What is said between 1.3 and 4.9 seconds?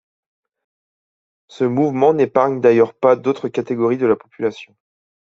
Ce mouvement n’épargne d’ailleurs pas d’autres catégories de la population.